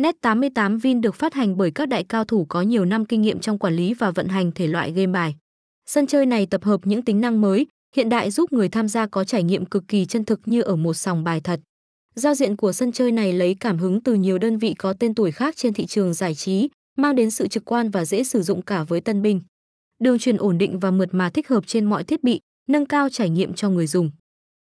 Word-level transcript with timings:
Net 0.00 0.16
88 0.20 0.78
Vin 0.78 1.00
được 1.00 1.14
phát 1.14 1.34
hành 1.34 1.56
bởi 1.56 1.70
các 1.70 1.88
đại 1.88 2.04
cao 2.04 2.24
thủ 2.24 2.46
có 2.48 2.62
nhiều 2.62 2.84
năm 2.84 3.04
kinh 3.04 3.22
nghiệm 3.22 3.40
trong 3.40 3.58
quản 3.58 3.74
lý 3.76 3.94
và 3.94 4.10
vận 4.10 4.28
hành 4.28 4.52
thể 4.52 4.66
loại 4.66 4.92
game 4.92 5.12
bài. 5.12 5.36
Sân 5.86 6.06
chơi 6.06 6.26
này 6.26 6.46
tập 6.46 6.64
hợp 6.64 6.80
những 6.84 7.02
tính 7.02 7.20
năng 7.20 7.40
mới, 7.40 7.66
hiện 7.96 8.08
đại 8.08 8.30
giúp 8.30 8.52
người 8.52 8.68
tham 8.68 8.88
gia 8.88 9.06
có 9.06 9.24
trải 9.24 9.42
nghiệm 9.42 9.66
cực 9.66 9.88
kỳ 9.88 10.06
chân 10.06 10.24
thực 10.24 10.40
như 10.44 10.62
ở 10.62 10.76
một 10.76 10.94
sòng 10.94 11.24
bài 11.24 11.40
thật. 11.40 11.60
Giao 12.14 12.34
diện 12.34 12.56
của 12.56 12.72
sân 12.72 12.92
chơi 12.92 13.12
này 13.12 13.32
lấy 13.32 13.56
cảm 13.60 13.78
hứng 13.78 14.00
từ 14.00 14.14
nhiều 14.14 14.38
đơn 14.38 14.58
vị 14.58 14.74
có 14.74 14.92
tên 14.92 15.14
tuổi 15.14 15.32
khác 15.32 15.56
trên 15.56 15.72
thị 15.72 15.86
trường 15.86 16.14
giải 16.14 16.34
trí, 16.34 16.68
mang 16.96 17.16
đến 17.16 17.30
sự 17.30 17.48
trực 17.48 17.64
quan 17.64 17.90
và 17.90 18.04
dễ 18.04 18.24
sử 18.24 18.42
dụng 18.42 18.62
cả 18.62 18.82
với 18.82 19.00
tân 19.00 19.22
binh. 19.22 19.40
Đường 19.98 20.18
truyền 20.18 20.36
ổn 20.36 20.58
định 20.58 20.78
và 20.78 20.90
mượt 20.90 21.08
mà 21.12 21.30
thích 21.30 21.48
hợp 21.48 21.66
trên 21.66 21.84
mọi 21.84 22.04
thiết 22.04 22.24
bị, 22.24 22.40
nâng 22.68 22.86
cao 22.86 23.08
trải 23.08 23.30
nghiệm 23.30 23.54
cho 23.54 23.70
người 23.70 23.86
dùng. 23.86 24.10